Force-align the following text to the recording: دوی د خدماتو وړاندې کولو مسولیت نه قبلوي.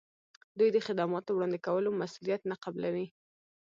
دوی 0.57 0.69
د 0.75 0.77
خدماتو 0.87 1.29
وړاندې 1.33 1.59
کولو 1.67 1.89
مسولیت 2.01 2.41
نه 2.51 2.55
قبلوي. 2.63 3.07